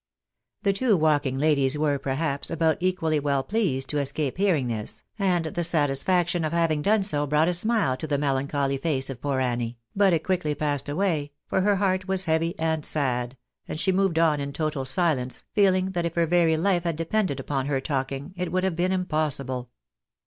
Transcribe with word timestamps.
The 0.63 0.73
two 0.73 0.97
walking 0.97 1.37
ladies 1.37 1.77
were, 1.77 1.99
nerhfliw. 1.99 2.57
ahnnt 2.57 2.77
equally 2.79 3.19
well 3.19 3.43
KEUXION 3.43 3.45
BETWEEN 3.45 3.53
ANNIE 3.53 3.81
AND 3.83 3.83
EGERTON. 3.83 3.83
327 3.83 3.83
pleased 3.83 3.89
to 3.89 3.99
escape 3.99 4.37
hearing 4.39 4.67
this, 4.67 5.03
and 5.19 5.45
the 5.45 5.63
satisfaction 5.63 6.43
of 6.43 6.53
having 6.53 6.81
done 6.81 7.03
so, 7.03 7.27
brought 7.27 7.47
a 7.47 7.53
smile 7.53 7.95
to 7.97 8.07
the 8.07 8.17
melancholy 8.17 8.77
face 8.79 9.11
of 9.11 9.21
poor 9.21 9.39
Annie; 9.39 9.77
but 9.95 10.11
it 10.11 10.23
quickly 10.23 10.55
passed 10.55 10.89
away, 10.89 11.33
for 11.45 11.61
her 11.61 11.75
heart 11.75 12.07
was 12.07 12.25
heavy 12.25 12.57
and 12.57 12.83
sad, 12.83 13.37
and 13.67 13.79
she 13.79 13.91
moved 13.91 14.17
on 14.17 14.39
in 14.39 14.53
total 14.53 14.85
silence, 14.85 15.43
feeling 15.53 15.91
that 15.91 16.07
if 16.07 16.15
her 16.15 16.25
very 16.25 16.57
life 16.57 16.81
had 16.83 16.95
depended 16.95 17.39
upon 17.39 17.67
her 17.67 17.79
talking, 17.79 18.33
it 18.35 18.51
would 18.51 18.63
have 18.63 18.75
been 18.75 18.91
impossible. 18.91 19.69